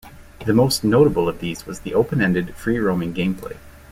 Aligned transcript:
The 0.47 0.51
most 0.55 0.83
notable 0.83 1.29
of 1.29 1.41
these 1.41 1.67
was 1.67 1.81
the 1.81 1.93
open-ended, 1.93 2.55
free 2.55 2.79
roaming 2.79 3.13
gameplay. 3.13 3.57